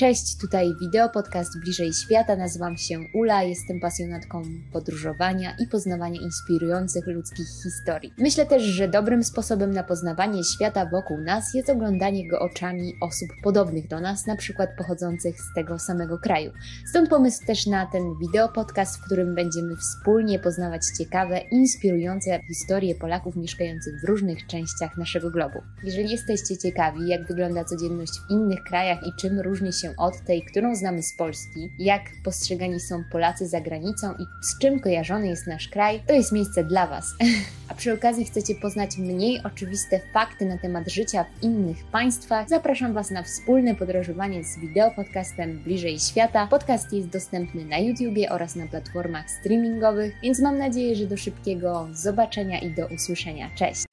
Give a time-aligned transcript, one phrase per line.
[0.00, 2.36] Cześć, tutaj wideo podcast Bliżej Świata.
[2.36, 4.42] Nazywam się Ula, jestem pasjonatką
[4.72, 8.12] podróżowania i poznawania inspirujących ludzkich historii.
[8.18, 13.28] Myślę też, że dobrym sposobem na poznawanie świata wokół nas jest oglądanie go oczami osób
[13.42, 16.52] podobnych do nas, na przykład pochodzących z tego samego kraju.
[16.90, 22.94] Stąd pomysł też na ten wideo podcast, w którym będziemy wspólnie poznawać ciekawe, inspirujące historie
[22.94, 25.58] Polaków mieszkających w różnych częściach naszego globu.
[25.84, 30.42] Jeżeli jesteście ciekawi, jak wygląda codzienność w innych krajach i czym różni się od tej,
[30.42, 35.46] którą znamy z Polski, jak postrzegani są Polacy za granicą i z czym kojarzony jest
[35.46, 37.14] nasz kraj, to jest miejsce dla Was.
[37.68, 42.92] A przy okazji chcecie poznać mniej oczywiste fakty na temat życia w innych państwach, zapraszam
[42.92, 46.46] Was na wspólne podróżowanie z wideo podcastem Bliżej Świata.
[46.46, 51.88] Podcast jest dostępny na YouTubie oraz na platformach streamingowych, więc mam nadzieję, że do szybkiego
[51.92, 53.50] zobaczenia i do usłyszenia.
[53.54, 53.89] Cześć!